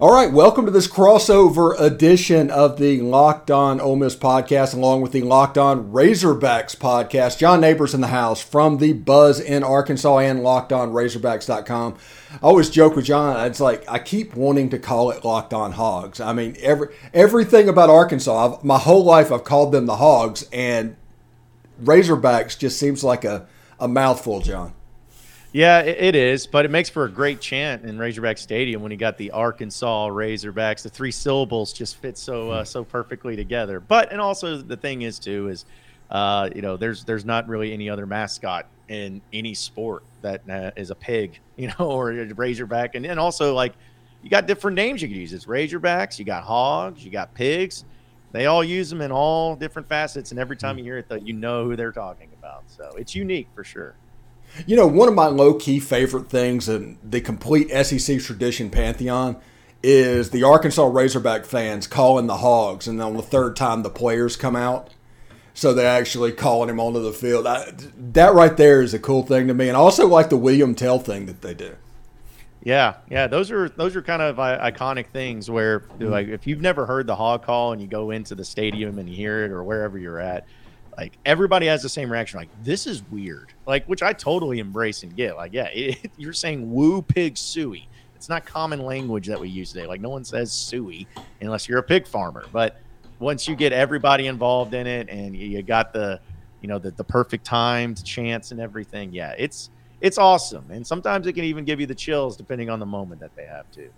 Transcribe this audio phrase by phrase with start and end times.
[0.00, 5.02] All right, welcome to this crossover edition of the Locked On Ole Miss podcast, along
[5.02, 7.36] with the Locked On Razorbacks podcast.
[7.36, 11.98] John Neighbors in the house from the Buzz in Arkansas and Locked On LockedOnRazorbacks.com.
[12.32, 13.44] I always joke with John.
[13.44, 16.18] It's like I keep wanting to call it Locked On Hogs.
[16.18, 18.54] I mean, every everything about Arkansas.
[18.54, 20.96] I've, my whole life, I've called them the Hogs, and
[21.84, 23.46] Razorbacks just seems like a,
[23.78, 24.72] a mouthful, John.
[25.52, 28.96] Yeah, it is, but it makes for a great chant in Razorback Stadium when you
[28.96, 30.82] got the Arkansas Razorbacks.
[30.82, 33.80] The three syllables just fit so uh, so perfectly together.
[33.80, 35.64] But and also the thing is too is,
[36.08, 40.70] uh, you know, there's there's not really any other mascot in any sport that uh,
[40.76, 43.72] is a pig, you know, or a Razorback, and and also like
[44.22, 45.32] you got different names you could use.
[45.32, 47.84] It's Razorbacks, you got hogs, you got pigs.
[48.30, 51.16] They all use them in all different facets, and every time you hear it, though,
[51.16, 52.62] you know who they're talking about.
[52.68, 53.96] So it's unique for sure.
[54.66, 59.40] You know, one of my low key favorite things in the complete SEC tradition pantheon
[59.82, 64.36] is the Arkansas Razorback fans calling the Hogs, and on the third time the players
[64.36, 64.90] come out.
[65.54, 67.46] So they're actually calling him onto the field.
[67.46, 67.72] I,
[68.12, 70.74] that right there is a cool thing to me, and I also like the William
[70.74, 71.76] Tell thing that they do.
[72.62, 76.60] Yeah, yeah, those are those are kind of uh, iconic things where like if you've
[76.60, 79.50] never heard the hog call and you go into the stadium and you hear it
[79.50, 80.46] or wherever you're at,
[81.00, 83.52] like everybody has the same reaction like this is weird.
[83.66, 87.86] Like which i totally embrace and get like yeah it, you're saying woo pig sooie.
[88.14, 89.86] It's not common language that we use today.
[89.86, 91.06] Like no one says sooie
[91.40, 92.80] unless you're a pig farmer but
[93.18, 96.20] once you get everybody involved in it and you got the
[96.60, 99.70] you know the, the perfect timed chance and everything yeah it's
[100.02, 100.64] it's awesome.
[100.70, 103.44] And sometimes it can even give you the chills depending on the moment that they
[103.44, 103.90] have to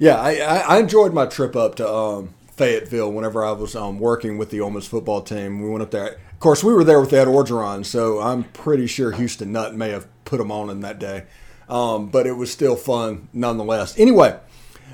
[0.00, 4.38] yeah i i enjoyed my trip up to um Fayetteville whenever I was um, working
[4.38, 5.62] with the Ole Miss football team.
[5.62, 6.18] We went up there.
[6.32, 9.90] Of course, we were there with Ed Orgeron, so I'm pretty sure Houston Nutt may
[9.90, 11.24] have put him on in that day.
[11.68, 13.98] Um, but it was still fun nonetheless.
[13.98, 14.38] Anyway,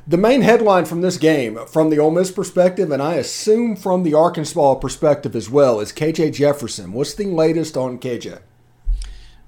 [0.07, 4.03] the main headline from this game, from the Ole Miss perspective, and I assume from
[4.03, 6.93] the Arkansas perspective as well, is KJ Jefferson.
[6.93, 8.41] What's the latest on KJ?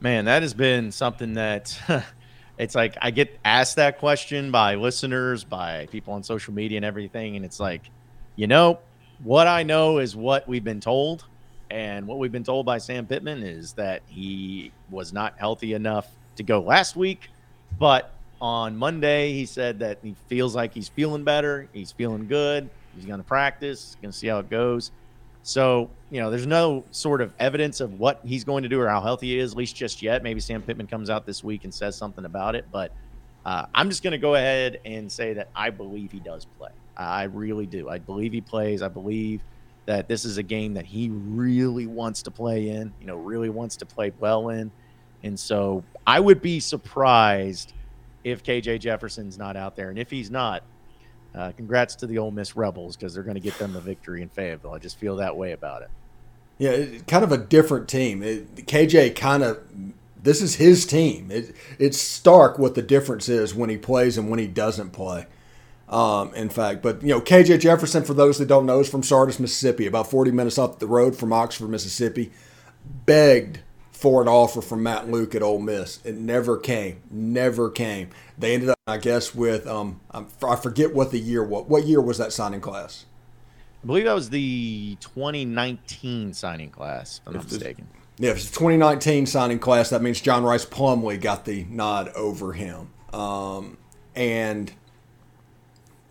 [0.00, 1.76] Man, that has been something that.
[2.58, 6.84] it's like I get asked that question by listeners, by people on social media and
[6.84, 7.90] everything, and it's like,
[8.36, 8.78] you know,
[9.22, 11.24] what I know is what we've been told.
[11.70, 16.08] And what we've been told by Sam Pittman is that he was not healthy enough
[16.36, 17.30] to go last week.
[17.78, 21.68] But on Monday, he said that he feels like he's feeling better.
[21.72, 22.68] He's feeling good.
[22.94, 24.92] He's going to practice, going to see how it goes.
[25.42, 28.88] So, you know, there's no sort of evidence of what he's going to do or
[28.88, 30.22] how healthy he is, at least just yet.
[30.22, 32.66] Maybe Sam Pittman comes out this week and says something about it.
[32.70, 32.92] But
[33.44, 36.70] uh, I'm just going to go ahead and say that I believe he does play.
[36.96, 37.88] I really do.
[37.88, 38.82] I believe he plays.
[38.82, 39.40] I believe
[39.86, 43.50] that this is a game that he really wants to play in, you know, really
[43.50, 44.70] wants to play well in.
[45.22, 47.72] And so I would be surprised
[48.22, 49.90] if KJ Jefferson's not out there.
[49.90, 50.62] And if he's not,
[51.34, 54.22] uh, congrats to the Ole Miss Rebels because they're going to get them the victory
[54.22, 54.72] in Fayetteville.
[54.72, 55.90] I just feel that way about it.
[56.58, 58.22] Yeah, kind of a different team.
[58.22, 59.60] It, KJ kind of
[60.22, 61.30] this is his team.
[61.30, 65.26] It, it's stark what the difference is when he plays and when he doesn't play.
[65.94, 69.04] Um, in fact, but you know, KJ Jefferson, for those that don't know, is from
[69.04, 72.32] Sardis, Mississippi, about 40 minutes up the road from Oxford, Mississippi.
[73.06, 73.60] Begged
[73.92, 76.04] for an offer from Matt Luke at Ole Miss.
[76.04, 77.00] It never came.
[77.12, 78.10] Never came.
[78.36, 82.00] They ended up, I guess, with um, I forget what the year what what year
[82.00, 83.06] was that signing class.
[83.84, 87.86] I believe that was the 2019 signing class, if I'm not mistaken.
[88.18, 92.52] Yeah, if it's 2019 signing class, that means John Rhys Plumlee got the nod over
[92.52, 92.90] him.
[93.12, 93.78] Um,
[94.16, 94.72] and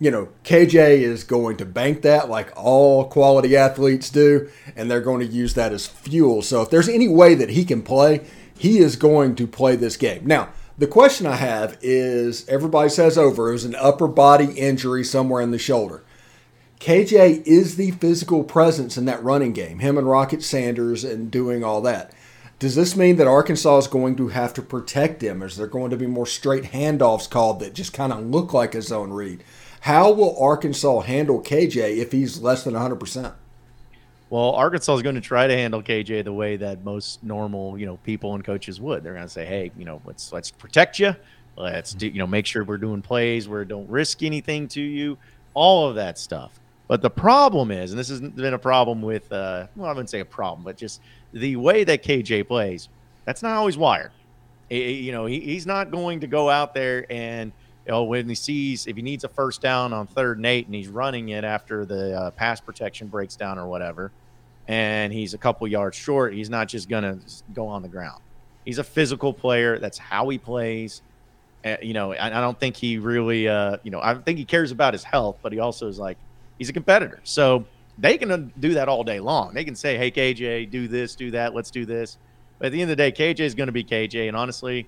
[0.04, 5.00] you know, KJ is going to bank that like all quality athletes do, and they're
[5.00, 6.42] going to use that as fuel.
[6.42, 9.96] So if there's any way that he can play, he is going to play this
[9.96, 10.26] game.
[10.26, 15.04] Now, the question I have is everybody says over, it was an upper body injury
[15.04, 16.04] somewhere in the shoulder.
[16.80, 21.64] KJ is the physical presence in that running game, him and Rocket Sanders and doing
[21.64, 22.12] all that.
[22.58, 25.40] Does this mean that Arkansas is going to have to protect him?
[25.42, 28.74] Is there going to be more straight handoffs called that just kind of look like
[28.74, 29.42] a zone read?
[29.84, 33.34] How will Arkansas handle KJ if he's less than 100%?
[34.30, 37.84] Well, Arkansas is going to try to handle KJ the way that most normal, you
[37.84, 39.04] know, people and coaches would.
[39.04, 41.14] They're going to say, "Hey, you know, let's let's protect you.
[41.58, 45.18] Let's do, you know, make sure we're doing plays where don't risk anything to you.
[45.52, 46.58] All of that stuff."
[46.88, 50.08] But the problem is, and this has been a problem with, uh, well, I wouldn't
[50.08, 51.02] say a problem, but just
[51.34, 52.88] the way that KJ plays.
[53.26, 54.12] That's not always wired.
[54.70, 57.52] you know, he, he's not going to go out there and
[57.86, 60.66] you know, when he sees if he needs a first down on third and eight
[60.66, 64.10] and he's running it after the uh, pass protection breaks down or whatever,
[64.68, 67.18] and he's a couple yards short, he's not just going to
[67.52, 68.22] go on the ground.
[68.64, 69.78] He's a physical player.
[69.78, 71.02] That's how he plays.
[71.64, 74.44] Uh, you know, I, I, don't think he really, uh, you know, I think he
[74.44, 76.16] cares about his health, but he also is like,
[76.58, 77.20] he's a competitor.
[77.24, 77.64] So
[77.98, 79.54] they can do that all day long.
[79.54, 82.18] They can say, hey, KJ, do this, do that, let's do this.
[82.58, 84.28] But at the end of the day, KJ is going to be KJ.
[84.28, 84.86] And honestly,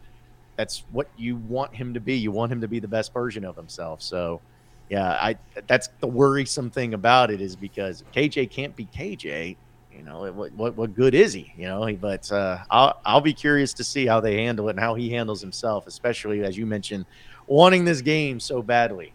[0.56, 2.14] that's what you want him to be.
[2.14, 4.02] You want him to be the best version of himself.
[4.02, 4.40] So,
[4.88, 5.36] yeah, I
[5.66, 9.56] that's the worrisome thing about it is because KJ can't be KJ.
[9.94, 11.52] You know, what what what good is he?
[11.56, 14.80] You know, but uh, I'll I'll be curious to see how they handle it and
[14.80, 17.06] how he handles himself, especially as you mentioned,
[17.46, 19.12] wanting this game so badly.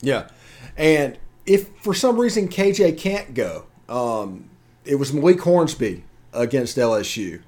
[0.00, 0.28] Yeah,
[0.76, 4.48] and if for some reason KJ can't go, um,
[4.84, 7.42] it was Malik Hornsby against LSU.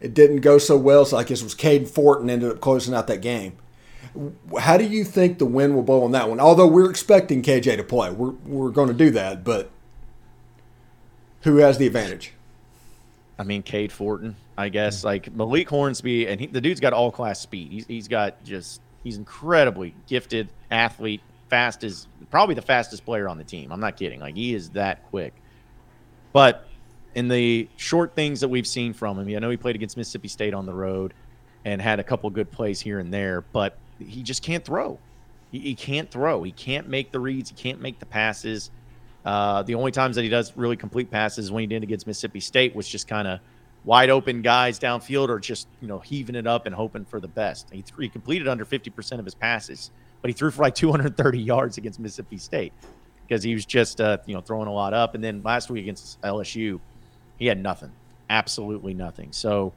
[0.00, 2.94] It didn't go so well, so I guess it was Caden Fortin ended up closing
[2.94, 3.58] out that game.
[4.58, 6.40] How do you think the wind will blow on that one?
[6.40, 9.70] Although we're expecting KJ to play, we're we're going to do that, but
[11.42, 12.32] who has the advantage?
[13.38, 15.04] I mean, Cade Fortin, I guess.
[15.04, 17.72] Like Malik Hornsby, and he, the dude's got all class speed.
[17.72, 23.38] He's, he's got just, he's incredibly gifted athlete, fast as probably the fastest player on
[23.38, 23.72] the team.
[23.72, 24.20] I'm not kidding.
[24.20, 25.32] Like he is that quick.
[26.32, 26.66] But
[27.14, 30.28] in the short things that we've seen from him, I know he played against Mississippi
[30.28, 31.14] State on the road
[31.64, 34.98] and had a couple good plays here and there, but he just can't throw.
[35.50, 36.42] He, he can't throw.
[36.42, 37.50] He can't make the reads.
[37.50, 38.70] He can't make the passes.
[39.24, 42.40] Uh, the only times that he does really complete passes when he did against Mississippi
[42.40, 43.40] State was just kind of
[43.84, 47.28] wide open guys downfield or just you know heaving it up and hoping for the
[47.28, 47.68] best.
[47.70, 49.90] He, he completed under 50% of his passes,
[50.22, 52.72] but he threw for like 230 yards against Mississippi State
[53.26, 55.14] because he was just uh, you know throwing a lot up.
[55.14, 56.80] And then last week against LSU,
[57.40, 57.90] he had nothing,
[58.28, 59.32] absolutely nothing.
[59.32, 59.72] So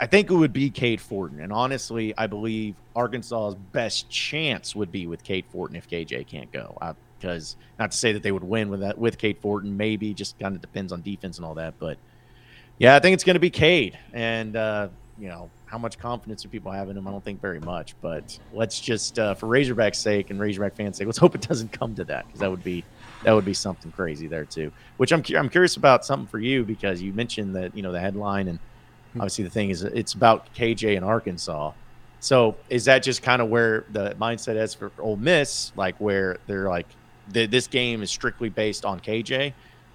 [0.00, 1.40] I think it would be Cade Fortin.
[1.40, 6.52] And honestly, I believe Arkansas's best chance would be with Cade Fortin if KJ can't
[6.52, 6.78] go.
[7.18, 10.38] Because not to say that they would win with that with Cade Fortin, maybe just
[10.38, 11.74] kind of depends on defense and all that.
[11.78, 11.96] But
[12.76, 13.98] yeah, I think it's going to be Cade.
[14.12, 14.88] And uh,
[15.18, 17.08] you know how much confidence do people have in him?
[17.08, 17.94] I don't think very much.
[18.02, 21.72] But let's just uh, for Razorback's sake and Razorback fans' sake, let's hope it doesn't
[21.72, 22.84] come to that because that would be
[23.24, 24.72] that would be something crazy there too.
[24.96, 28.00] Which I'm I'm curious about something for you because you mentioned that you know the
[28.00, 28.58] headline and
[29.12, 29.20] Hmm.
[29.20, 31.72] Obviously, the thing is, it's about KJ in Arkansas.
[32.20, 36.38] So is that just kind of where the mindset is for Ole Miss, like where
[36.46, 36.86] they're like,
[37.28, 39.52] the, this game is strictly based on KJ?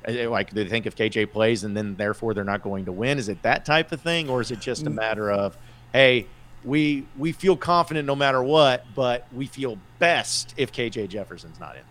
[0.07, 3.17] Uh, like they think if KJ plays and then therefore they're not going to win?
[3.17, 4.95] Is it that type of thing, or is it just a mm.
[4.95, 5.57] matter of,
[5.91, 6.27] hey,
[6.63, 11.75] we we feel confident no matter what, but we feel best if KJ Jefferson's not
[11.75, 11.83] in?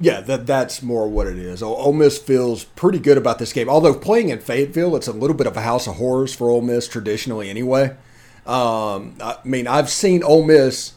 [0.00, 1.62] Yeah, that that's more what it is.
[1.62, 3.68] Ole Miss feels pretty good about this game.
[3.68, 6.62] Although playing in Fayetteville, it's a little bit of a house of horrors for Ole
[6.62, 7.96] Miss traditionally, anyway.
[8.46, 10.94] Um, I mean, I've seen Ole Miss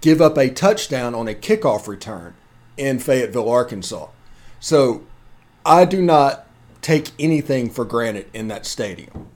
[0.00, 2.34] give up a touchdown on a kickoff return
[2.76, 4.08] in Fayetteville, Arkansas.
[4.60, 5.04] So
[5.64, 6.46] I do not
[6.80, 9.28] take anything for granted in that stadium.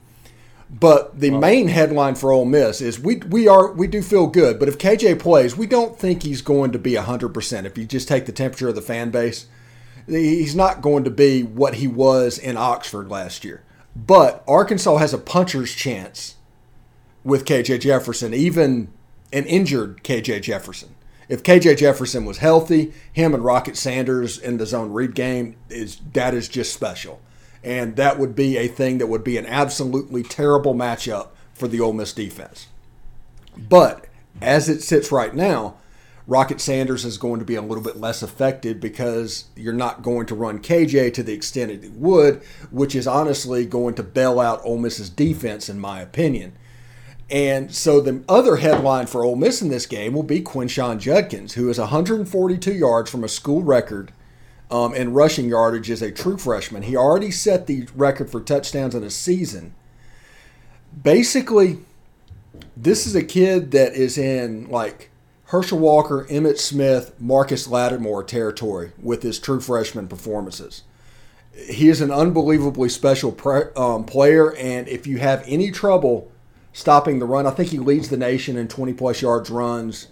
[0.79, 4.57] But the main headline for Ole Miss is we we are we do feel good,
[4.57, 7.67] but if KJ plays, we don't think he's going to be hundred percent.
[7.67, 9.45] If you just take the temperature of the fan base,
[10.07, 13.63] he's not going to be what he was in Oxford last year.
[13.95, 16.35] But Arkansas has a puncher's chance
[17.23, 18.91] with KJ Jefferson, even
[19.31, 20.95] an injured KJ Jefferson.
[21.29, 26.01] If KJ Jefferson was healthy, him and Rocket Sanders in the zone read game is
[26.13, 27.21] that is just special
[27.63, 31.79] and that would be a thing that would be an absolutely terrible matchup for the
[31.79, 32.67] Ole Miss defense.
[33.57, 34.07] But
[34.41, 35.75] as it sits right now,
[36.25, 40.25] Rocket Sanders is going to be a little bit less effective because you're not going
[40.27, 42.41] to run KJ to the extent it would,
[42.71, 46.53] which is honestly going to bail out Ole Miss's defense, in my opinion.
[47.29, 51.53] And so the other headline for Ole Miss in this game will be Quinshon Judkins,
[51.53, 54.13] who is 142 yards from a school record
[54.71, 56.83] um, in rushing yardage as a true freshman.
[56.83, 59.73] He already set the record for touchdowns in a season.
[61.01, 61.79] Basically,
[62.75, 65.09] this is a kid that is in like
[65.45, 70.83] Herschel Walker, Emmitt Smith, Marcus Lattimore territory with his true freshman performances.
[71.69, 76.31] He is an unbelievably special pre- um, player, and if you have any trouble
[76.71, 80.07] stopping the run, I think he leads the nation in 20 plus yards runs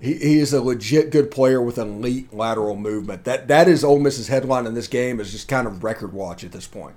[0.00, 3.24] he, he is a legit good player with an elite lateral movement.
[3.24, 6.42] That that is Ole Miss's headline in this game is just kind of record watch
[6.42, 6.96] at this point.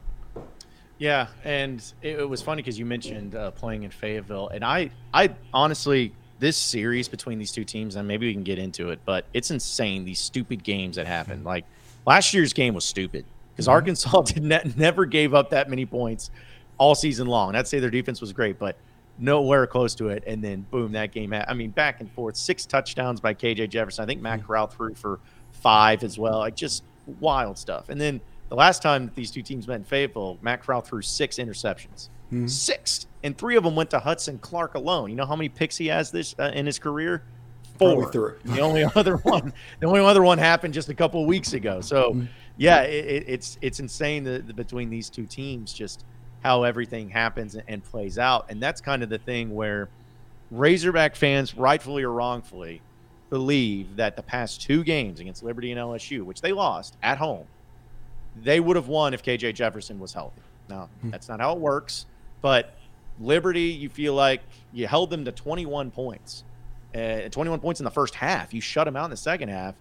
[0.98, 4.91] Yeah, and it, it was funny because you mentioned uh, playing in Fayetteville, and I
[5.13, 9.00] I honestly this series between these two teams, and maybe we can get into it,
[9.05, 11.43] but it's insane these stupid games that happen.
[11.43, 11.65] Like
[12.05, 13.74] last year's game was stupid because mm-hmm.
[13.74, 16.31] Arkansas did ne- never gave up that many points
[16.77, 17.55] all season long.
[17.55, 18.77] I'd say their defense was great, but
[19.17, 20.24] nowhere close to it.
[20.25, 21.34] And then boom, that game.
[21.34, 24.03] I mean, back and forth, six touchdowns by KJ Jefferson.
[24.03, 24.48] I think Matt mm-hmm.
[24.48, 25.20] Corral threw for
[25.51, 26.39] five as well.
[26.39, 26.84] Like just
[27.20, 27.89] wild stuff.
[27.89, 31.38] And then the last time these two teams met in Fayetteville, Matt Corral threw six
[31.38, 32.10] interceptions.
[32.27, 32.48] Mm-hmm.
[32.48, 35.10] Six, and three of them went to Hudson Clark alone.
[35.10, 37.24] You know how many picks he has this uh, in his career?
[37.77, 38.38] four.
[38.43, 41.82] The only other one, the only other one happened just a couple of weeks ago.
[41.82, 42.25] So, mm-hmm.
[42.58, 46.05] yeah, it, it's it's insane that between these two teams, just
[46.43, 49.89] how everything happens and plays out, and that's kind of the thing where
[50.51, 52.81] Razorback fans, rightfully or wrongfully,
[53.29, 57.45] believe that the past two games against Liberty and LSU, which they lost at home,
[58.35, 60.41] they would have won if KJ Jefferson was healthy.
[60.69, 61.09] Now, hmm.
[61.09, 62.05] that's not how it works,
[62.41, 62.75] but
[63.19, 66.43] Liberty, you feel like you held them to 21 points
[66.95, 68.53] uh, 21 points in the first half.
[68.53, 69.75] You shut them out in the second half,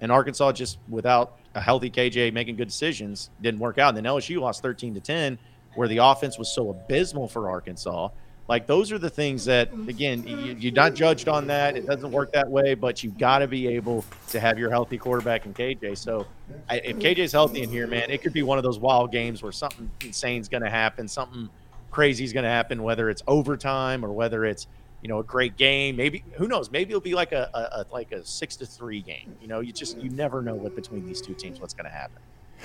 [0.00, 3.94] and Arkansas just without a healthy KJ making good decisions didn't work out.
[3.94, 5.38] And then LSU lost 13 to 10,
[5.74, 8.08] where the offense was so abysmal for Arkansas.
[8.48, 11.76] Like those are the things that, again, you, are not judged on that.
[11.76, 14.98] It doesn't work that way, but you've got to be able to have your healthy
[14.98, 15.96] quarterback in KJ.
[15.96, 16.26] So
[16.68, 19.40] I, if KJ's healthy in here, man, it could be one of those wild games
[19.40, 21.48] where something insane is going to happen, something
[21.92, 24.66] crazy is going to happen, whether it's overtime or whether it's
[25.02, 25.96] you know, a great game.
[25.96, 26.70] Maybe who knows?
[26.70, 29.34] Maybe it'll be like a, a, a like a six to three game.
[29.40, 31.90] You know, you just you never know what between these two teams what's going to
[31.90, 32.20] happen.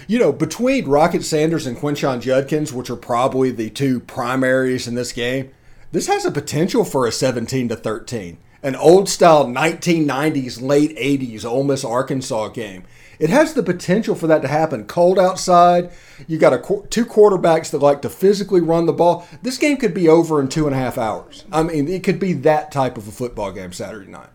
[0.07, 4.95] You know, between Rocket Sanders and Quinshon Judkins, which are probably the two primaries in
[4.95, 5.51] this game,
[5.91, 11.45] this has a potential for a 17 to 13, an old style 1990s, late 80s
[11.45, 12.83] Ole Miss Arkansas game.
[13.17, 14.85] It has the potential for that to happen.
[14.85, 15.91] Cold outside,
[16.27, 16.57] you got a
[16.89, 19.25] two quarterbacks that like to physically run the ball.
[19.41, 21.45] This game could be over in two and a half hours.
[21.51, 24.29] I mean, it could be that type of a football game Saturday night.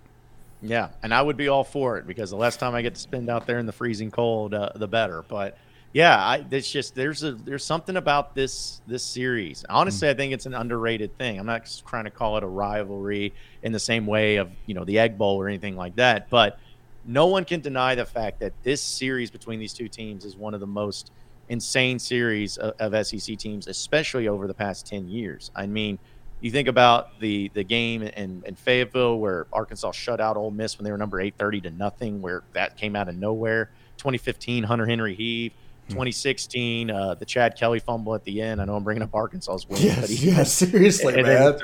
[0.62, 3.00] Yeah, and I would be all for it because the less time I get to
[3.00, 5.24] spend out there in the freezing cold, uh, the better.
[5.26, 5.56] But
[5.92, 9.64] yeah, I, it's just there's a there's something about this this series.
[9.68, 10.14] Honestly, mm-hmm.
[10.14, 11.38] I think it's an underrated thing.
[11.38, 14.84] I'm not trying to call it a rivalry in the same way of you know
[14.84, 16.58] the Egg Bowl or anything like that, but
[17.04, 20.54] no one can deny the fact that this series between these two teams is one
[20.54, 21.10] of the most
[21.48, 25.50] insane series of, of, SEC teams, especially over the past 10 years.
[25.56, 25.98] I mean,
[26.40, 30.78] you think about the the game in, in Fayetteville where Arkansas shut out Ole Miss
[30.78, 33.70] when they were number 830 to nothing, where that came out of nowhere.
[33.98, 35.52] 2015, Hunter Henry heave.
[35.88, 35.94] Hmm.
[35.94, 38.60] 2016, uh, the Chad Kelly fumble at the end.
[38.60, 41.24] I know I'm bringing up Arkansas's win, yes, but he, yeah, seriously, man.
[41.24, 41.58] Then,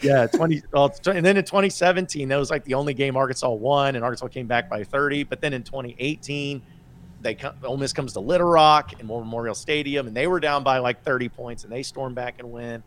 [0.00, 0.62] yeah, 20.
[0.72, 4.28] Well, and then in 2017, that was like the only game Arkansas won, and Arkansas
[4.28, 5.24] came back by 30.
[5.24, 6.62] But then in 2018,
[7.20, 10.62] they come, Ole Miss comes to Little Rock and Memorial Stadium, and they were down
[10.62, 12.82] by like 30 points, and they storm back and win.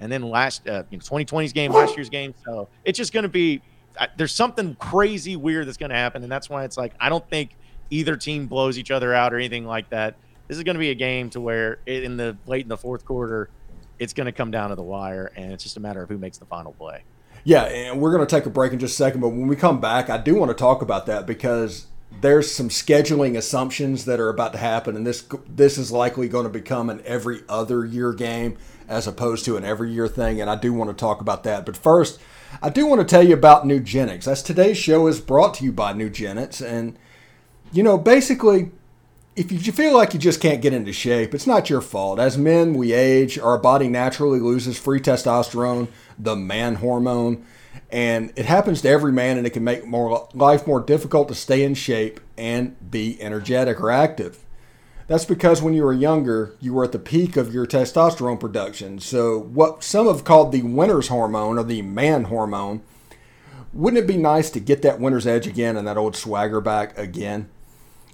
[0.00, 2.34] And then last, uh, you know, 2020's game, last year's game.
[2.44, 3.62] So it's just going to be.
[4.16, 7.28] There's something crazy weird that's going to happen, and that's why it's like I don't
[7.28, 7.56] think
[7.90, 10.14] either team blows each other out or anything like that.
[10.46, 13.04] This is going to be a game to where in the late in the fourth
[13.04, 13.50] quarter,
[13.98, 16.16] it's going to come down to the wire, and it's just a matter of who
[16.16, 17.02] makes the final play.
[17.44, 19.56] Yeah, and we're going to take a break in just a second, but when we
[19.56, 21.86] come back, I do want to talk about that because
[22.20, 26.44] there's some scheduling assumptions that are about to happen, and this this is likely going
[26.44, 28.56] to become an every other year game
[28.88, 31.66] as opposed to an every year thing, and I do want to talk about that.
[31.66, 32.20] But first,
[32.62, 34.26] I do want to tell you about Nugenix.
[34.26, 36.98] As today's show is brought to you by Nugenix, and
[37.72, 38.70] you know basically
[39.38, 42.18] if you feel like you just can't get into shape, it's not your fault.
[42.18, 45.86] As men, we age, our body naturally loses free testosterone,
[46.18, 47.46] the man hormone,
[47.88, 51.36] and it happens to every man and it can make more life more difficult to
[51.36, 54.44] stay in shape and be energetic or active.
[55.08, 58.98] That's because when you were younger, you were at the peak of your testosterone production.
[58.98, 62.82] So, what some have called the winner's hormone or the man hormone,
[63.72, 66.96] wouldn't it be nice to get that winner's edge again and that old swagger back
[66.98, 67.48] again?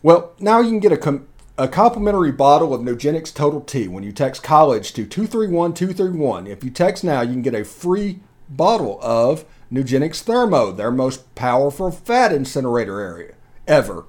[0.04, 1.26] Well, now you can get a, com-
[1.58, 6.46] a complimentary bottle of Nugenix Total T when you text college to 231231.
[6.46, 11.34] If you text now, you can get a free bottle of Nugenix Thermo, their most
[11.34, 13.34] powerful fat incinerator area
[13.66, 14.04] ever,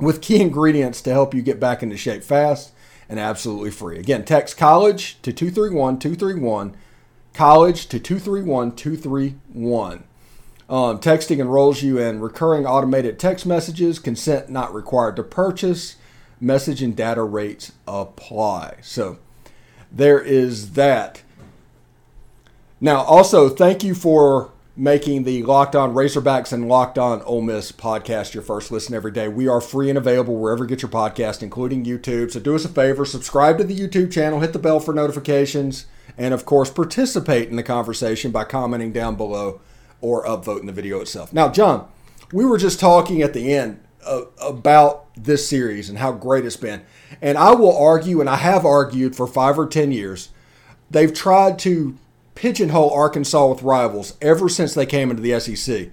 [0.00, 2.72] with key ingredients to help you get back into shape fast
[3.08, 3.98] and absolutely free.
[3.98, 6.76] Again, text college to 231231,
[7.34, 10.04] college to 231231.
[10.68, 15.96] Um, texting enrolls you in recurring automated text messages, consent not required to purchase,
[16.40, 18.76] message and data rates apply.
[18.80, 19.18] So
[19.90, 21.22] there is that.
[22.80, 27.70] Now, also, thank you for making the Locked On Razorbacks and Locked On Ole Miss
[27.70, 29.28] podcast your first listen every day.
[29.28, 32.30] We are free and available wherever you get your podcast, including YouTube.
[32.30, 35.84] So do us a favor, subscribe to the YouTube channel, hit the bell for notifications,
[36.16, 39.60] and of course, participate in the conversation by commenting down below
[40.00, 41.30] or upvoting the video itself.
[41.30, 41.86] Now, John,
[42.32, 46.56] we were just talking at the end uh, about this series and how great it's
[46.56, 46.80] been.
[47.20, 50.30] And I will argue, and I have argued for five or 10 years,
[50.90, 51.98] they've tried to
[52.34, 55.88] pigeonhole Arkansas with rivals ever since they came into the SEC.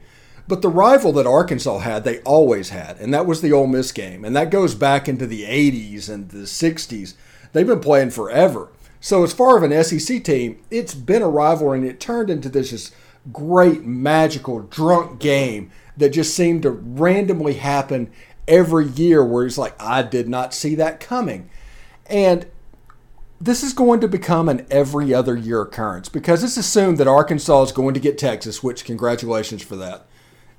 [0.47, 3.91] But the rival that Arkansas had, they always had, and that was the Ole Miss
[3.91, 4.23] game.
[4.23, 7.15] And that goes back into the 80s and the 60s.
[7.51, 8.69] They've been playing forever.
[8.99, 12.49] So, as far as an SEC team, it's been a rivalry, and it turned into
[12.49, 12.95] this just
[13.31, 18.11] great, magical, drunk game that just seemed to randomly happen
[18.47, 21.49] every year where it's like, I did not see that coming.
[22.07, 22.47] And
[23.39, 27.63] this is going to become an every other year occurrence because it's assumed that Arkansas
[27.63, 30.07] is going to get Texas, which congratulations for that.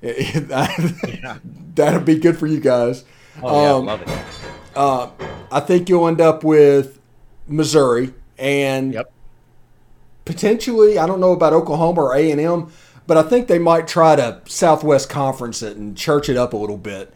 [1.75, 3.03] That'd be good for you guys.
[3.43, 4.09] Oh, yeah, um, love it.
[4.75, 5.09] Uh,
[5.51, 6.99] I think you'll end up with
[7.47, 9.11] Missouri and yep.
[10.23, 12.71] potentially, I don't know about Oklahoma or A and M,
[13.07, 16.57] but I think they might try to Southwest Conference it and church it up a
[16.57, 17.13] little bit.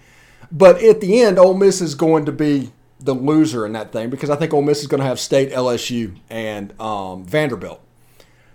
[0.51, 4.09] But at the end, Ole Miss is going to be the loser in that thing
[4.09, 7.81] because I think Ole Miss is going to have State, LSU, and um, Vanderbilt.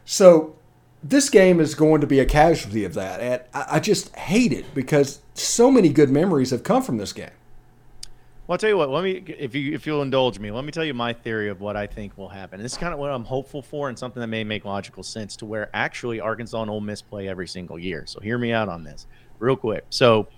[0.05, 0.57] So
[1.02, 4.75] this game is going to be a casualty of that, and I just hate it
[4.75, 7.31] because so many good memories have come from this game.
[8.47, 8.88] Well, I'll tell you what.
[8.88, 11.61] Let me, if you if you'll indulge me, let me tell you my theory of
[11.61, 12.62] what I think will happen.
[12.62, 15.37] This is kind of what I'm hopeful for, and something that may make logical sense
[15.37, 18.05] to where actually Arkansas and Ole Miss play every single year.
[18.07, 19.07] So hear me out on this,
[19.38, 19.85] real quick.
[19.90, 20.28] So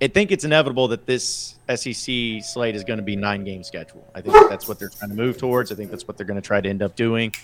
[0.00, 4.06] I think it's inevitable that this SEC slate is going to be nine game schedule.
[4.14, 5.72] I think that's what they're trying to move towards.
[5.72, 7.34] I think that's what they're going to try to end up doing.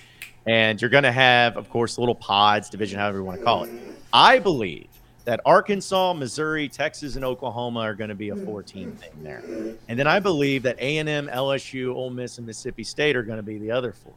[0.47, 3.65] And you're going to have, of course, little pods, division, however you want to call
[3.65, 3.71] it.
[4.13, 4.87] I believe
[5.25, 9.43] that Arkansas, Missouri, Texas, and Oklahoma are going to be a four-team thing there.
[9.89, 13.43] And then I believe that A&M, LSU, Ole Miss, and Mississippi State are going to
[13.43, 14.13] be the other four.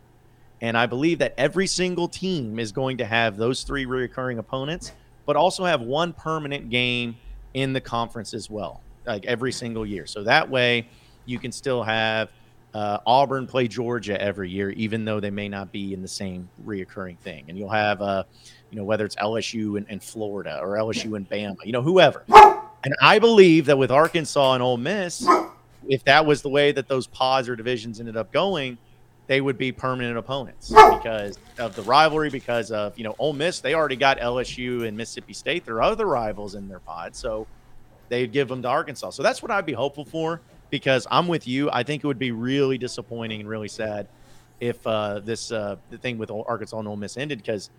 [0.61, 4.91] And I believe that every single team is going to have those three recurring opponents,
[5.25, 7.15] but also have one permanent game–
[7.57, 10.05] in the conference as well, like every single year.
[10.05, 10.87] So that way
[11.25, 12.29] you can still have
[12.75, 16.47] uh, Auburn play Georgia every year, even though they may not be in the same
[16.63, 17.45] reoccurring thing.
[17.47, 18.23] And you'll have, uh,
[18.69, 22.23] you know, whether it's LSU and, and Florida or LSU and Bama, you know, whoever.
[22.83, 25.27] And I believe that with Arkansas and Ole Miss,
[25.87, 28.77] if that was the way that those pods or divisions ended up going,
[29.27, 32.29] they would be permanent opponents because of the rivalry.
[32.29, 35.65] Because of you know Ole Miss, they already got LSU and Mississippi State.
[35.65, 37.45] There are other rivals in their pod, so
[38.09, 39.11] they'd give them to Arkansas.
[39.11, 40.41] So that's what I'd be hopeful for.
[40.69, 41.69] Because I'm with you.
[41.71, 44.07] I think it would be really disappointing and really sad
[44.59, 47.39] if uh, this uh, the thing with Arkansas and Ole Miss ended.
[47.39, 47.69] Because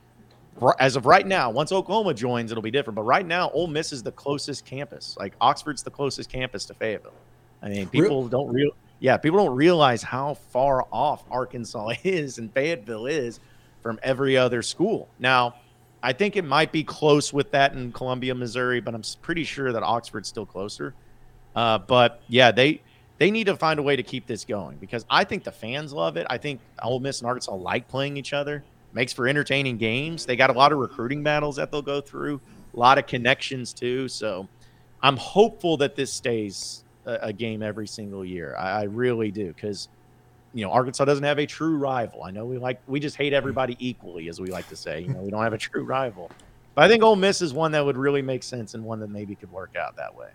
[0.79, 2.94] as of right now, once Oklahoma joins, it'll be different.
[2.94, 5.16] But right now, Ole Miss is the closest campus.
[5.18, 7.12] Like Oxford's the closest campus to Fayetteville.
[7.62, 8.70] I mean, people don't real
[9.01, 13.41] yeah, people don't realize how far off Arkansas is and Fayetteville is
[13.83, 15.09] from every other school.
[15.19, 15.55] Now,
[16.03, 19.73] I think it might be close with that in Columbia, Missouri, but I'm pretty sure
[19.73, 20.95] that Oxford's still closer.
[21.57, 22.81] Uh, but yeah, they
[23.19, 25.93] they need to find a way to keep this going because I think the fans
[25.93, 26.27] love it.
[26.31, 28.63] I think Ole Miss and Arkansas like playing each other.
[28.93, 30.25] Makes for entertaining games.
[30.25, 32.41] They got a lot of recruiting battles that they'll go through,
[32.75, 34.09] a lot of connections too.
[34.09, 34.49] So
[35.03, 38.55] I'm hopeful that this stays a, game every single year.
[38.59, 39.88] I, I really do because
[40.53, 42.23] you know Arkansas doesn't have a true rival.
[42.23, 45.01] I know we like we just hate everybody equally, as we like to say.
[45.03, 46.31] You know, we don't have a true rival.
[46.75, 49.11] But I think Ole Miss is one that would really make sense and one that
[49.11, 50.29] maybe could work out that way.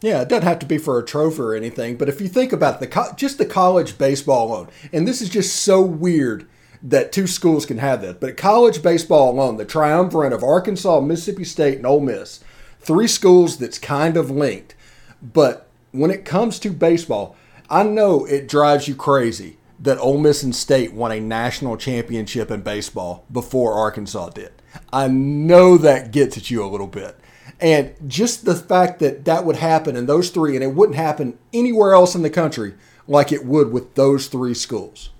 [0.00, 2.52] Yeah, it doesn't have to be for a trophy or anything, but if you think
[2.52, 6.48] about the just the college baseball alone, and this is just so weird
[6.82, 11.44] that two schools can have that, but college baseball alone, the triumvirate of Arkansas, Mississippi
[11.44, 12.42] State, and Ole Miss,
[12.80, 14.74] three schools that's kind of linked,
[15.20, 17.36] but when it comes to baseball,
[17.68, 22.50] I know it drives you crazy that Ole Miss and State won a national championship
[22.50, 24.52] in baseball before Arkansas did.
[24.92, 27.18] I know that gets at you a little bit.
[27.60, 31.38] And just the fact that that would happen in those three, and it wouldn't happen
[31.52, 32.74] anywhere else in the country
[33.06, 35.10] like it would with those three schools.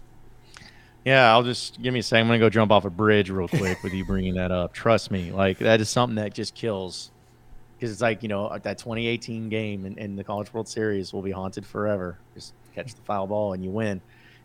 [1.05, 2.23] Yeah, I'll just give me a second.
[2.23, 4.73] I'm going to go jump off a bridge real quick with you bringing that up.
[4.73, 7.11] Trust me, like that is something that just kills
[7.81, 11.23] because it's like you know that 2018 game in, in, the College World Series will
[11.23, 12.19] be haunted forever.
[12.35, 14.03] Just catch the foul ball and you win,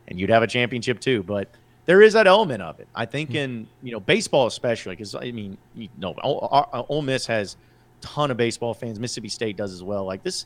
[0.08, 1.21] and you'd have a championship too.
[1.21, 1.50] But
[1.86, 2.88] there is that element of it.
[2.95, 3.36] I think hmm.
[3.36, 7.58] in you know baseball especially because I mean you know Ole, Ole Miss has
[8.02, 9.02] a ton of baseball fans.
[9.02, 10.06] Mississippi State does as well.
[10.06, 10.45] Like this,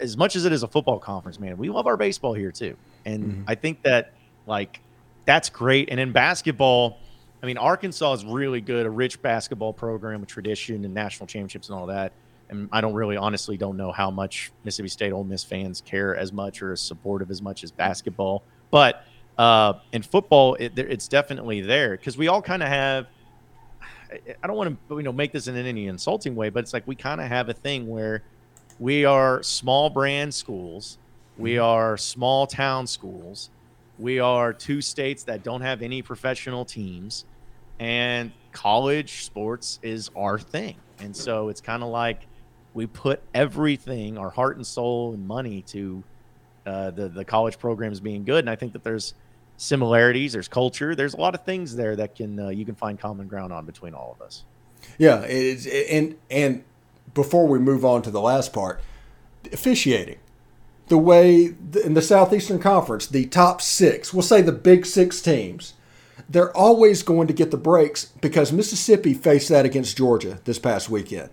[0.00, 2.74] as much as it is a football conference, man, we love our baseball here too.
[3.04, 3.42] And mm-hmm.
[3.46, 4.14] I think that
[4.46, 4.80] like
[5.26, 5.90] that's great.
[5.90, 7.00] And in basketball
[7.42, 11.68] I mean, Arkansas is really good, a rich basketball program with tradition and national championships
[11.68, 12.12] and all that.
[12.50, 16.16] And I don't really, honestly, don't know how much Mississippi State Ole Miss fans care
[16.16, 18.42] as much or as supportive as much as basketball.
[18.70, 19.04] But
[19.36, 23.06] uh, in football, it, it's definitely there because we all kind of have.
[24.42, 26.86] I don't want to, you know, make this in any insulting way, but it's like
[26.86, 28.22] we kind of have a thing where
[28.78, 30.96] we are small brand schools,
[31.36, 31.64] we mm-hmm.
[31.64, 33.50] are small town schools,
[33.98, 37.24] we are two states that don't have any professional teams,
[37.78, 40.76] and college sports is our thing.
[41.00, 42.26] And so it's kind of like
[42.74, 46.02] we put everything, our heart and soul and money to
[46.66, 48.40] uh, the the college programs being good.
[48.40, 49.14] And I think that there's
[49.56, 52.98] similarities, there's culture, there's a lot of things there that can uh, you can find
[52.98, 54.44] common ground on between all of us.
[54.98, 56.64] Yeah, and and
[57.14, 58.80] before we move on to the last part,
[59.52, 60.18] officiating.
[60.88, 65.74] The way in the Southeastern Conference, the top six, we'll say the big six teams,
[66.28, 70.88] they're always going to get the breaks because Mississippi faced that against Georgia this past
[70.88, 71.30] weekend.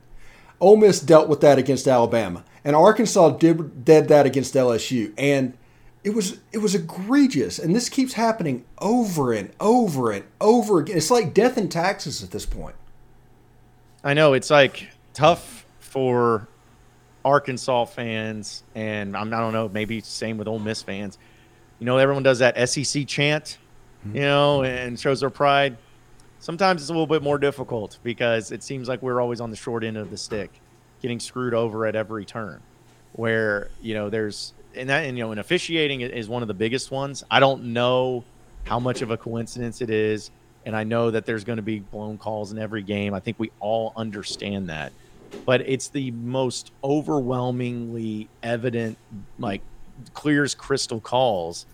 [0.60, 5.58] Ole Miss dealt with that against Alabama, and Arkansas did, did that against LSU, and
[6.06, 7.60] it was it was egregious.
[7.60, 10.98] And this keeps happening over and over and over again.
[10.98, 12.76] It's like death and taxes at this point.
[14.04, 16.48] I know it's like tough for
[17.26, 21.18] Arkansas fans, and I'm, I don't know, maybe same with Ole Miss fans.
[21.80, 23.58] You know, everyone does that SEC chant,
[24.06, 24.20] you mm-hmm.
[24.20, 25.76] know, and shows their pride.
[26.40, 29.56] Sometimes it's a little bit more difficult because it seems like we're always on the
[29.56, 30.52] short end of the stick,
[31.02, 32.62] getting screwed over at every turn.
[33.14, 36.54] Where you know there's and that and you know and officiating is one of the
[36.54, 37.24] biggest ones.
[37.32, 38.24] I don't know
[38.66, 40.30] how much of a coincidence it is,
[40.66, 43.14] and I know that there's going to be blown calls in every game.
[43.14, 44.92] I think we all understand that,
[45.46, 48.98] but it's the most overwhelmingly evident,
[49.40, 49.62] like
[50.14, 51.66] clear as crystal calls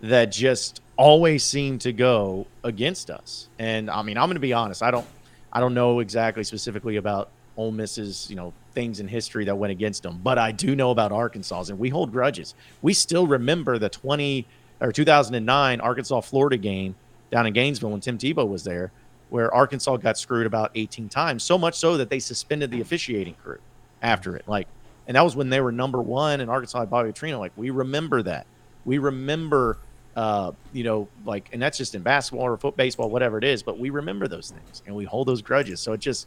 [0.00, 3.48] that just always seem to go against us.
[3.58, 4.82] And I mean, I'm going to be honest.
[4.82, 5.06] I don't,
[5.52, 9.70] I don't know exactly specifically about Ole Miss's, you know, things in history that went
[9.72, 12.54] against them, but I do know about Arkansas, and we hold grudges.
[12.82, 14.46] We still remember the 20
[14.80, 16.94] or 2009 Arkansas Florida game
[17.30, 18.92] down in Gainesville when Tim Tebow was there,
[19.30, 23.34] where Arkansas got screwed about 18 times, so much so that they suspended the officiating
[23.34, 23.58] crew
[24.02, 24.46] after it.
[24.46, 24.66] Like,
[25.06, 27.38] and that was when they were number one, and Arkansas had Bobby Petrino.
[27.38, 28.46] Like, we remember that.
[28.84, 29.78] We remember
[30.16, 33.62] uh, you know, like, and that's just in basketball or foot, baseball, whatever it is.
[33.62, 35.80] But we remember those things and we hold those grudges.
[35.80, 36.26] So it just,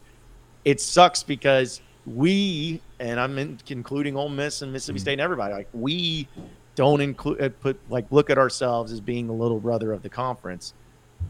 [0.64, 5.54] it sucks because we, and I'm in, including Ole Miss and Mississippi State and everybody,
[5.54, 6.28] like we
[6.76, 10.10] don't include uh, put like look at ourselves as being the little brother of the
[10.10, 10.74] conference.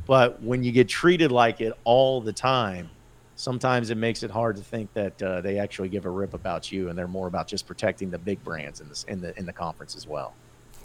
[0.05, 2.89] But when you get treated like it all the time,
[3.35, 6.71] sometimes it makes it hard to think that uh, they actually give a rip about
[6.71, 9.45] you, and they're more about just protecting the big brands in this in the in
[9.45, 10.33] the conference as well.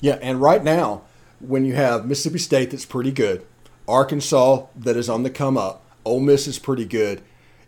[0.01, 1.03] Yeah, and right now
[1.41, 3.45] when you have Mississippi State that's pretty good,
[3.87, 7.23] Arkansas that is on the come up, Ole Miss is pretty good.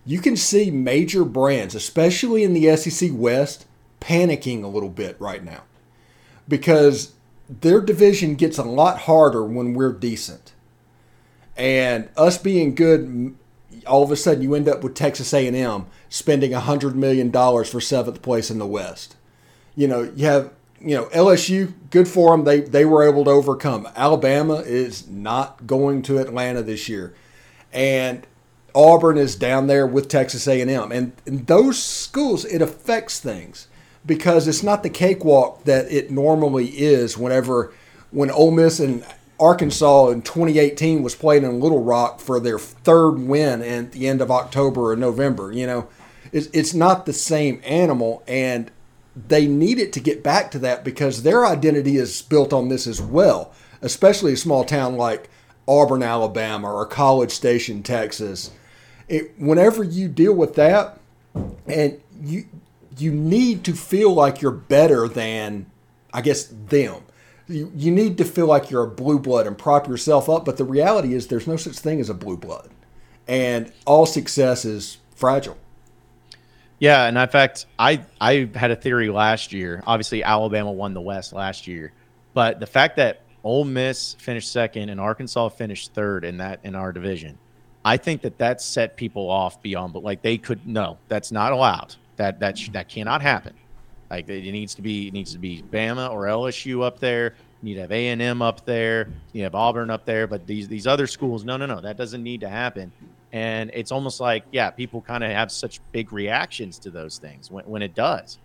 [0.05, 3.67] You can see major brands, especially in the SEC West,
[4.01, 5.63] panicking a little bit right now
[6.49, 7.13] because
[7.49, 10.53] their division gets a lot harder when we're decent.
[11.61, 13.37] And us being good,
[13.87, 18.23] all of a sudden you end up with Texas A&M spending $100 million for seventh
[18.23, 19.17] place in the West.
[19.77, 22.45] You know, you have you know LSU, good for them.
[22.45, 23.87] They they were able to overcome.
[23.95, 27.15] Alabama is not going to Atlanta this year,
[27.73, 28.27] and
[28.75, 33.69] Auburn is down there with Texas A&M, and those schools it affects things
[34.07, 37.19] because it's not the cakewalk that it normally is.
[37.19, 37.75] Whenever
[38.11, 39.05] when Ole Miss and
[39.41, 44.21] Arkansas in 2018 was playing in Little Rock for their third win at the end
[44.21, 45.89] of October or November, you know,
[46.33, 48.71] it's, it's not the same animal and
[49.17, 53.01] they needed to get back to that because their identity is built on this as
[53.01, 55.29] well, especially a small town like
[55.67, 58.51] Auburn, Alabama, or College Station, Texas.
[59.09, 60.99] It, whenever you deal with that,
[61.67, 62.45] and you
[62.99, 65.67] you need to feel like you're better than,
[66.13, 67.03] I guess, them.
[67.51, 70.45] You, you need to feel like you're a blue blood and prop yourself up.
[70.45, 72.71] But the reality is, there's no such thing as a blue blood,
[73.27, 75.59] and all success is fragile.
[76.79, 79.83] Yeah, and in fact, I I had a theory last year.
[79.87, 81.93] Obviously, Alabama won the West last year,
[82.33, 86.75] but the fact that Ole Miss finished second and Arkansas finished third in that in
[86.75, 87.39] our division,
[87.85, 89.93] I think that that set people off beyond.
[89.93, 91.97] But like they could no, that's not allowed.
[92.17, 93.55] That that that cannot happen.
[94.11, 97.37] Like it needs to be it needs to be Bama or LSU up there.
[97.63, 99.09] You need to have A and M up there.
[99.33, 100.27] You have Auburn up there.
[100.27, 102.91] But these these other schools, no, no, no, that doesn't need to happen.
[103.33, 107.51] And it's almost like yeah people kind of have such big reactions to those things
[107.51, 108.39] when, when it does.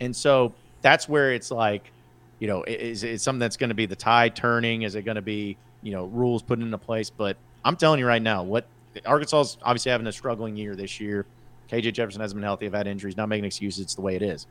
[0.00, 1.92] And so that's where it's like
[2.40, 4.82] you know is it something that's going to be the tide turning?
[4.82, 7.10] Is it going to be you know rules put into place?
[7.10, 8.66] But i'm telling you right now what
[9.06, 11.24] arkansas is obviously having a struggling year this year.
[11.70, 12.66] Kj jefferson hasn't been healthy.
[12.66, 13.16] I've had injuries.
[13.16, 13.84] Not making excuses.
[13.84, 14.48] It's the way it is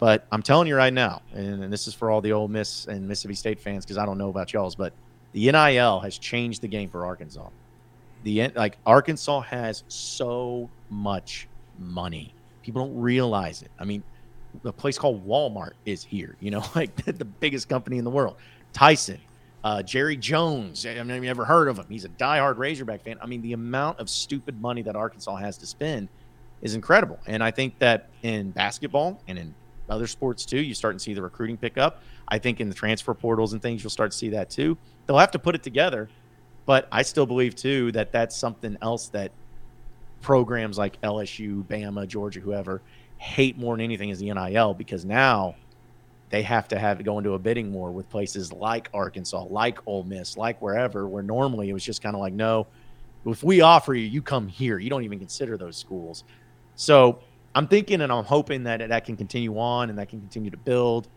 [0.00, 2.86] but i'm telling you right now and, and this is for all the Ole Miss
[2.86, 4.92] and mississippi state fans because i don't know about y'all's but
[5.32, 7.48] the nil has changed the game for arkansas
[8.22, 12.34] the like Arkansas has so much money.
[12.62, 13.70] People don't realize it.
[13.78, 14.02] I mean,
[14.64, 16.36] a place called Walmart is here.
[16.40, 18.36] You know, like the biggest company in the world.
[18.72, 19.18] Tyson,
[19.64, 20.84] uh, Jerry Jones.
[20.86, 21.86] I mean, I've never heard of him.
[21.88, 23.18] He's a diehard Razorback fan.
[23.22, 26.08] I mean, the amount of stupid money that Arkansas has to spend
[26.62, 27.18] is incredible.
[27.26, 29.54] And I think that in basketball and in
[29.90, 32.02] other sports too, you start to see the recruiting pick up.
[32.28, 34.78] I think in the transfer portals and things, you'll start to see that too.
[35.06, 36.08] They'll have to put it together
[36.70, 39.32] but I still believe too that that's something else that
[40.20, 42.80] programs like LSU, Bama, Georgia, whoever
[43.18, 45.56] hate more than anything is the NIL because now
[46.28, 49.78] they have to have to go into a bidding war with places like Arkansas, like
[49.84, 52.68] Ole Miss, like wherever, where normally it was just kind of like, no,
[53.26, 54.78] if we offer you, you come here.
[54.78, 56.22] You don't even consider those schools.
[56.76, 57.18] So
[57.54, 60.56] I'm thinking and I'm hoping that that can continue on and that can continue to
[60.56, 61.08] build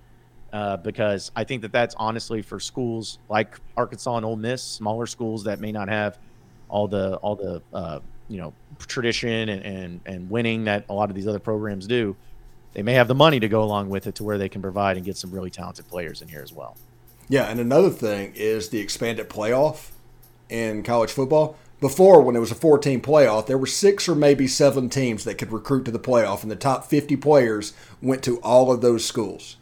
[0.52, 5.06] uh, because I think that that's honestly for schools like Arkansas and Ole Miss, smaller
[5.06, 6.20] schools that may not have
[6.70, 11.10] all the all the uh, you know tradition and, and and winning that a lot
[11.10, 12.16] of these other programs do.
[12.74, 14.98] They may have the money to go along with it to where they can provide
[14.98, 16.76] and get some really talented players in here as well.
[17.30, 19.92] Yeah, and another thing is the expanded playoff
[20.50, 21.56] in college football.
[21.80, 25.38] Before, when it was a 14 playoff, there were six or maybe seven teams that
[25.38, 29.04] could recruit to the playoff, and the top 50 players went to all of those
[29.04, 29.58] schools.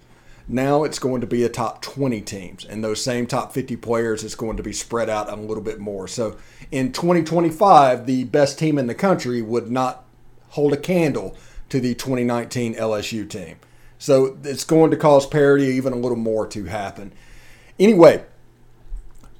[0.47, 4.23] Now it's going to be a top 20 teams, and those same top 50 players
[4.23, 6.07] is going to be spread out a little bit more.
[6.07, 6.37] So
[6.71, 10.03] in 2025, the best team in the country would not
[10.49, 11.35] hold a candle
[11.69, 13.57] to the 2019 LSU team.
[13.97, 17.13] So it's going to cause parity even a little more to happen.
[17.79, 18.25] Anyway,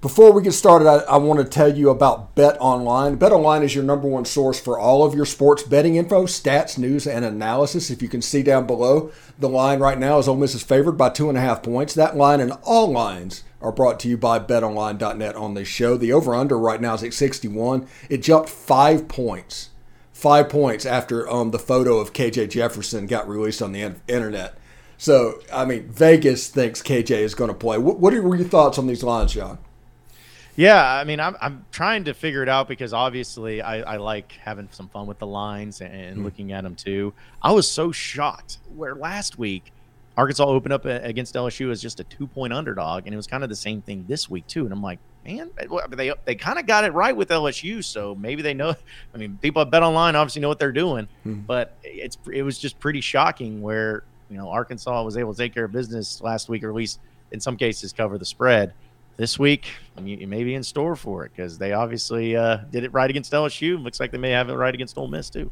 [0.01, 3.17] before we get started, I, I, want to tell you about Bet Online.
[3.17, 6.75] Bet Online is your number one source for all of your sports betting info, stats,
[6.75, 7.91] news, and analysis.
[7.91, 10.93] If you can see down below, the line right now is Ole Miss is favored
[10.93, 11.93] by two and a half points.
[11.93, 15.97] That line and all lines are brought to you by BetOnline.net on this show.
[15.97, 17.87] The over/under right now is at 61.
[18.09, 19.69] It jumped five points,
[20.13, 24.57] five points after um, the photo of KJ Jefferson got released on the internet.
[24.97, 27.77] So, I mean, Vegas thinks KJ is going to play.
[27.77, 29.59] What, what are your thoughts on these lines, John?
[30.55, 34.33] Yeah, I mean, I'm, I'm trying to figure it out because obviously I, I like
[34.33, 36.23] having some fun with the lines and mm.
[36.23, 37.13] looking at them too.
[37.41, 39.71] I was so shocked where last week
[40.17, 43.43] Arkansas opened up against LSU as just a two point underdog, and it was kind
[43.43, 44.65] of the same thing this week too.
[44.65, 45.49] And I'm like, man,
[45.89, 48.75] they they kind of got it right with LSU, so maybe they know.
[49.15, 51.45] I mean, people at Bet Online obviously know what they're doing, mm.
[51.45, 55.53] but it's it was just pretty shocking where you know Arkansas was able to take
[55.53, 56.99] care of business last week, or at least
[57.31, 58.73] in some cases cover the spread
[59.21, 59.67] this week,
[60.03, 63.31] you may be in store for it because they obviously uh, did it right against
[63.31, 63.81] LSU.
[63.81, 65.51] Looks like they may have it right against Ole Miss too.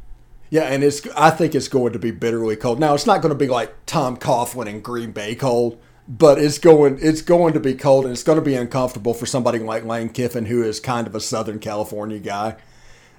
[0.50, 2.80] Yeah, and it's I think it's going to be bitterly cold.
[2.80, 6.58] Now it's not going to be like Tom Coughlin in Green Bay cold, but it's
[6.58, 9.84] going it's going to be cold and it's going to be uncomfortable for somebody like
[9.84, 12.56] Lane Kiffin, who is kind of a Southern California guy.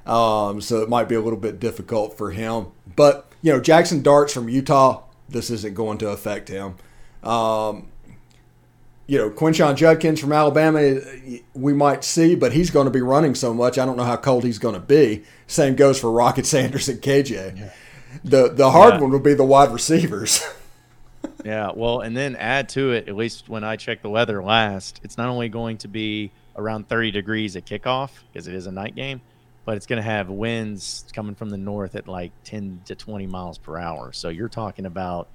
[0.06, 2.68] Um, so it might be a little bit difficult for him.
[2.98, 6.76] But you know, Jaxson Darts from Utah, this isn't going to affect him.
[7.24, 7.90] Um,
[9.12, 13.02] you know, Quinshon Judkins from Alabama, eh, we might see, but he's going to be
[13.02, 13.78] running so much.
[13.78, 15.24] I don't know how cold he's going to be.
[15.47, 17.58] Same goes for Rocket Sanders and KJ.
[17.60, 17.74] Yeah.
[18.24, 19.00] The the hard yeah.
[19.02, 20.41] one would be the wide receivers.
[21.43, 25.02] yeah, well, and then add to it, at least when I checked the weather last,
[25.04, 28.71] it's not only going to be around 30 degrees at kickoff because it is a
[28.71, 29.19] night game,
[29.65, 33.28] but it's going to have winds coming from the north at like 10 to 20
[33.28, 34.13] miles per hour.
[34.13, 35.28] So you're talking about,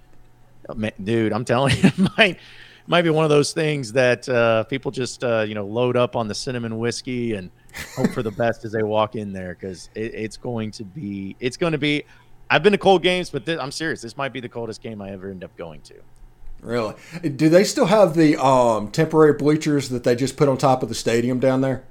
[1.05, 2.39] dude, I'm telling you, might
[2.87, 6.17] might be one of those things that uh, people just uh, you know load up
[6.17, 7.51] on the cinnamon whiskey and
[7.97, 11.37] hope for the best as they walk in there because it, it's going to be
[11.41, 12.05] it's going to be.
[12.49, 14.01] I've been to cold games, but this, I'm serious.
[14.01, 15.95] This might be the coldest game I ever end up going to.
[16.61, 16.95] Really?
[17.37, 20.89] Do they still have the um, temporary bleachers that they just put on top of
[20.89, 21.85] the stadium down there?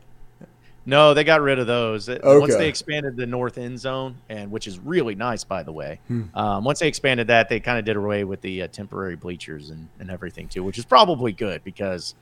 [0.86, 2.08] No, they got rid of those.
[2.08, 2.40] Okay.
[2.40, 6.00] Once they expanded the north end zone, and which is really nice, by the way.
[6.08, 6.24] Hmm.
[6.36, 9.72] Um, once they expanded that, they kind of did away with the uh, temporary bleachers
[9.72, 12.14] and, and everything too, which is probably good because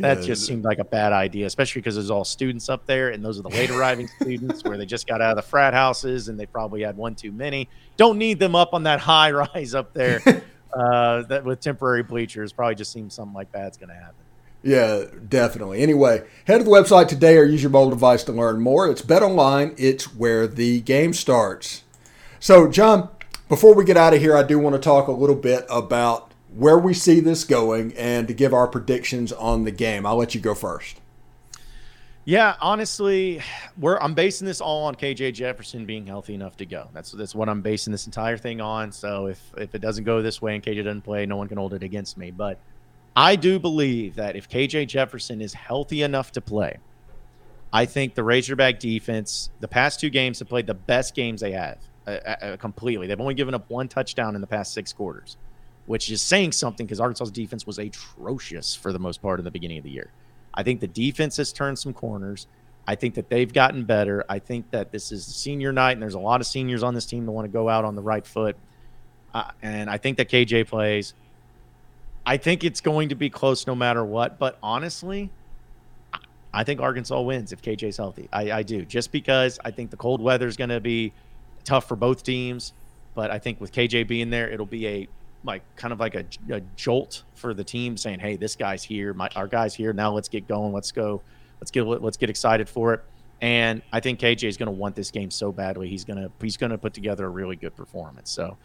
[0.00, 0.26] that yeah.
[0.26, 3.38] just seemed like a bad idea, especially because there's all students up there, and those
[3.38, 6.38] are the late arriving students where they just got out of the frat houses and
[6.38, 7.68] they probably had one too many.
[7.96, 10.20] Don't need them up on that high rise up there.
[10.72, 14.14] uh, that with temporary bleachers probably just seems something like that's going to happen.
[14.62, 15.80] Yeah, definitely.
[15.82, 18.90] Anyway, head to the website today or use your mobile device to learn more.
[18.90, 21.84] It's Bet Online, it's where the game starts.
[22.40, 23.08] So, John,
[23.48, 26.32] before we get out of here, I do want to talk a little bit about
[26.54, 30.04] where we see this going and to give our predictions on the game.
[30.04, 31.00] I'll let you go first.
[32.24, 33.40] Yeah, honestly,
[33.82, 36.88] I'm basing this all on KJ Jefferson being healthy enough to go.
[36.92, 38.92] That's that's what I'm basing this entire thing on.
[38.92, 41.56] So if if it doesn't go this way and KJ doesn't play, no one can
[41.56, 42.30] hold it against me.
[42.30, 42.58] But
[43.18, 46.76] I do believe that if KJ Jefferson is healthy enough to play,
[47.72, 51.50] I think the Razorback defense, the past two games, have played the best games they
[51.50, 53.08] have uh, uh, completely.
[53.08, 55.36] They've only given up one touchdown in the past six quarters,
[55.86, 59.50] which is saying something because Arkansas's defense was atrocious for the most part in the
[59.50, 60.12] beginning of the year.
[60.54, 62.46] I think the defense has turned some corners.
[62.86, 64.24] I think that they've gotten better.
[64.28, 67.04] I think that this is senior night, and there's a lot of seniors on this
[67.04, 68.56] team that want to go out on the right foot.
[69.34, 71.14] Uh, and I think that KJ plays.
[72.28, 74.38] I think it's going to be close no matter what.
[74.38, 75.30] But honestly,
[76.52, 78.28] I think Arkansas wins if KJ's healthy.
[78.30, 81.14] I, I do, just because I think the cold weather is going to be
[81.64, 82.74] tough for both teams.
[83.14, 85.08] But I think with KJ being there, it'll be a
[85.42, 89.14] like kind of like a, a jolt for the team, saying, "Hey, this guy's here.
[89.14, 89.94] My our guy's here.
[89.94, 90.74] Now let's get going.
[90.74, 91.22] Let's go.
[91.60, 93.02] Let's get let's get excited for it."
[93.40, 95.88] And I think KJ is going to want this game so badly.
[95.88, 98.30] He's going to he's going to put together a really good performance.
[98.30, 98.58] So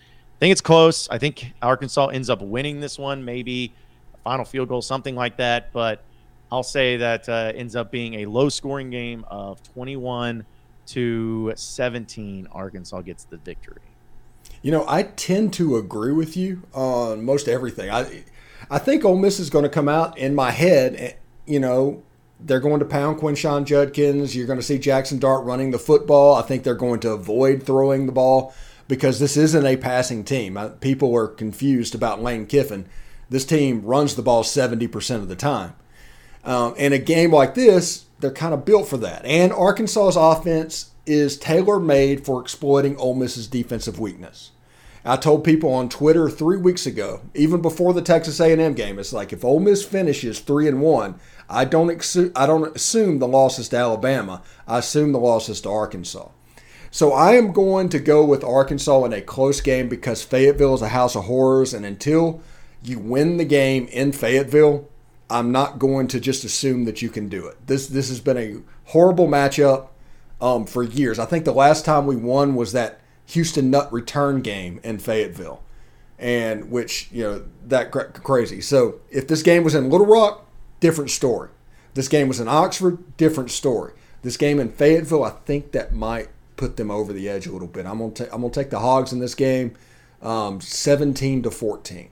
[0.44, 1.08] think it's close.
[1.08, 3.72] I think Arkansas ends up winning this one, maybe
[4.14, 5.72] a final field goal, something like that.
[5.72, 6.04] But
[6.52, 10.46] I'll say that uh, ends up being a low scoring game of 21
[10.88, 12.50] to 17.
[12.52, 13.80] Arkansas gets the victory.
[14.62, 17.90] You know, I tend to agree with you on most everything.
[17.90, 18.26] I
[18.70, 20.96] I think Ole Miss is going to come out in my head.
[20.98, 21.14] Eh,
[21.46, 22.04] you know,
[22.42, 24.36] they're going to pound Quinshon Judkins.
[24.36, 26.36] You're going to see Jaxson Dart running the football.
[26.36, 28.54] I think they're going to avoid throwing the ball
[28.88, 30.60] because this isn't a passing team.
[30.82, 32.86] People are confused about Lane Kiffin.
[33.30, 35.74] This team runs the ball 70% of the time.
[36.44, 39.26] Um, in a game like this, they're kind of built for that.
[39.26, 44.52] And Arkansas's offense is tailor made for exploiting Ole Miss's defensive weakness.
[45.06, 49.12] I told people on Twitter three weeks ago, even before the Texas A&M game, it's
[49.12, 51.20] like if Ole Miss finishes three and one,
[51.50, 54.42] I don't exu- I don't assume the losses to Alabama.
[54.66, 56.30] I assume the losses to Arkansas.
[56.94, 60.84] So I am going to go with Arkansas in a close game because Fayetteville is
[60.84, 62.40] a house of horrors, and until
[62.84, 64.88] you win the game in Fayetteville,
[65.28, 67.66] I'm not going to just assume that you can do it.
[67.66, 69.88] This this has been a horrible matchup
[70.40, 71.18] um, for years.
[71.18, 75.64] I think the last time we won was that Houston Nutt return game in Fayetteville,
[76.20, 78.62] and which you know that crazy.
[78.62, 80.46] So if this game was in Little Rock,
[80.80, 81.50] different story.
[81.96, 83.94] This game was in Oxford, different story.
[84.22, 87.68] This game in Fayetteville, I think that might put them over the edge a little
[87.68, 87.86] bit.
[87.86, 89.76] I'm gonna take I'm gonna take the Hogs in this game,
[90.22, 92.10] um, 17 to 14.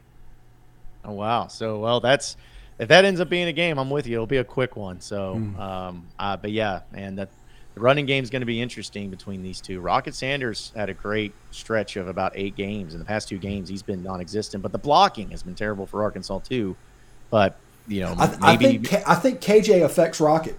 [1.04, 1.48] Oh wow!
[1.48, 2.38] So well, that's
[2.80, 4.16] if that ends up being a game, I'm with you.
[4.16, 5.02] It'll be a quick one.
[5.02, 5.60] So, mm.
[5.60, 7.30] um, uh, but yeah, and that
[7.76, 9.80] the running game is going to be interesting between these two.
[9.80, 12.94] Rocket Sanders had a great stretch of about eight games.
[12.94, 16.04] In the past two games, he's been non-existent, but the blocking has been terrible for
[16.04, 16.76] Arkansas too.
[17.30, 17.56] But
[17.88, 20.56] you know, I, maybe I think, I think KJ affects Rocket.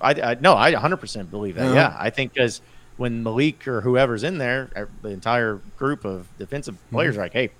[0.00, 1.66] I, I no, I 100% believe that.
[1.66, 1.74] Uh-huh.
[1.74, 2.60] Yeah, I think because
[3.02, 6.94] when Malik or whoever's in there, er, the entire group of defensive mm-hmm.
[6.94, 7.20] players mm-hmm.
[7.20, 7.50] are like, hey,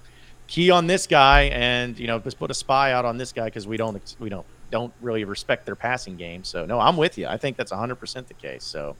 [0.46, 3.46] key on this guy, and you know, just put a spy out on this guy
[3.46, 6.44] because we don't we don't don't really respect their passing game.
[6.44, 7.26] So no, I'm with you.
[7.26, 8.62] I think that's 100 percent the case.
[8.62, 8.94] So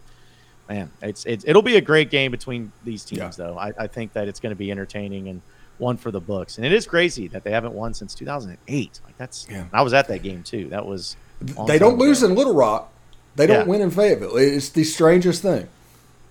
[0.68, 3.46] man, it's, it's it'll be a great game between these teams, yeah.
[3.46, 3.56] though.
[3.56, 5.42] I, I think that it's going to be entertaining and
[5.78, 6.56] one for the books.
[6.56, 9.00] And it is crazy that they haven't won since 2008.
[9.04, 9.66] Like that's yeah.
[9.72, 10.68] I was at that game too.
[10.70, 11.16] That was
[11.68, 12.92] they don't lose in Little Rock.
[13.36, 13.70] They don't yeah.
[13.70, 14.36] win in Fayetteville.
[14.36, 15.68] It's the strangest thing.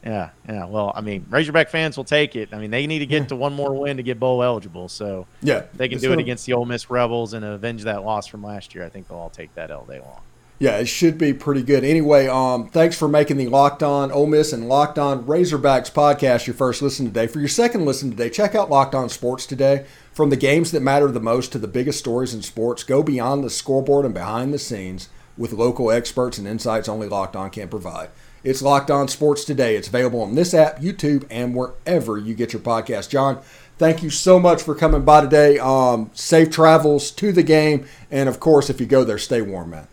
[0.03, 0.65] Yeah, yeah.
[0.65, 2.49] Well, I mean, Razorback fans will take it.
[2.53, 4.89] I mean, they need to get to one more win to get bowl eligible.
[4.89, 6.19] So yeah, they can do gonna...
[6.19, 8.83] it against the Ole Miss Rebels and avenge that loss from last year.
[8.83, 10.21] I think they'll all take that all day long.
[10.61, 11.83] Yeah, it should be pretty good.
[11.83, 16.45] Anyway, um, thanks for making the Locked On Ole Miss and Locked On Razorbacks podcast
[16.45, 17.25] your first listen today.
[17.25, 19.87] For your second listen today, check out Locked On Sports today.
[20.13, 23.43] From the games that matter the most to the biggest stories in sports, go beyond
[23.43, 27.67] the scoreboard and behind the scenes with local experts and insights only Locked On can
[27.67, 28.09] provide.
[28.43, 29.75] It's Locked On Sports Today.
[29.75, 33.10] It's available on this app, YouTube, and wherever you get your podcast.
[33.10, 33.39] John,
[33.77, 35.60] thank you so much for coming by today.
[35.60, 39.69] Um, safe travels to the game, and of course, if you go there, stay warm,
[39.69, 39.88] man.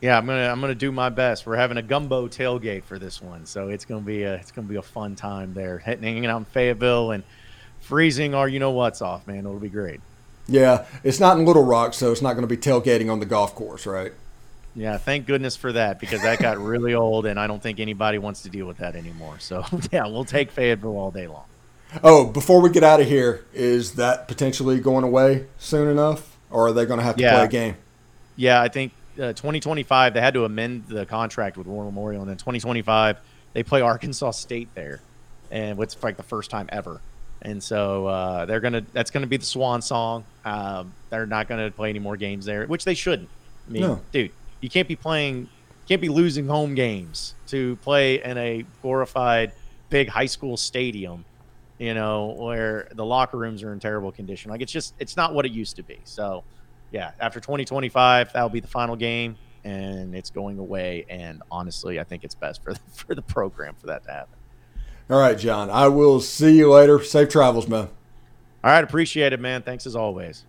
[0.00, 1.44] Yeah, I'm gonna I'm gonna do my best.
[1.44, 4.68] We're having a gumbo tailgate for this one, so it's gonna be a it's gonna
[4.68, 7.22] be a fun time there, hanging out in Fayetteville and
[7.80, 9.40] freezing our you know what's off, man.
[9.40, 10.00] It'll be great.
[10.46, 13.26] Yeah, it's not in Little Rock, so it's not going to be tailgating on the
[13.26, 14.14] golf course, right?
[14.78, 18.18] Yeah, thank goodness for that because that got really old, and I don't think anybody
[18.18, 19.38] wants to deal with that anymore.
[19.40, 21.44] So yeah, we'll take Fayetteville all day long.
[22.04, 26.68] Oh, before we get out of here, is that potentially going away soon enough, or
[26.68, 27.34] are they going to have to yeah.
[27.34, 27.76] play a game?
[28.36, 32.30] Yeah, I think uh, 2025 they had to amend the contract with War Memorial, and
[32.30, 33.18] then 2025
[33.54, 35.00] they play Arkansas State there,
[35.50, 37.00] and it's like the first time ever.
[37.42, 40.24] And so uh, they're gonna that's gonna be the swan song.
[40.44, 43.28] Um, they're not gonna play any more games there, which they shouldn't.
[43.66, 44.00] I mean, no.
[44.12, 45.48] dude, you can't be playing,
[45.88, 49.52] can't be losing home games to play in a glorified
[49.90, 51.24] big high school stadium,
[51.78, 54.50] you know, where the locker rooms are in terrible condition.
[54.50, 55.98] Like it's just, it's not what it used to be.
[56.04, 56.44] So,
[56.90, 61.06] yeah, after 2025, that'll be the final game, and it's going away.
[61.08, 64.34] And honestly, I think it's best for the, for the program for that to happen.
[65.10, 65.70] All right, John.
[65.70, 67.02] I will see you later.
[67.02, 67.88] Safe travels, man.
[68.62, 69.62] All right, appreciate it, man.
[69.62, 70.44] Thanks as always.